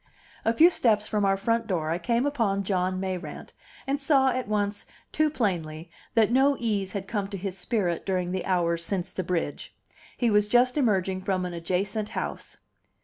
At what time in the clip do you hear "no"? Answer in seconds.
6.31-6.57